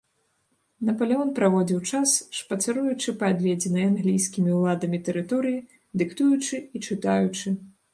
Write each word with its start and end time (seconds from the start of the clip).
Напалеон 0.87 1.29
праводзіў 1.39 1.79
час, 1.91 2.15
шпацыруючы 2.39 3.15
па 3.21 3.31
адведзенай 3.37 3.89
англійскімі 3.93 4.49
ўладамі 4.59 5.05
тэрыторыі, 5.07 5.65
дыктуючы 6.01 6.55
і 6.75 6.87
чытаючы. 6.89 7.61